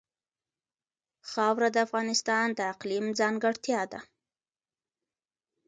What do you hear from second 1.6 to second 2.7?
د افغانستان د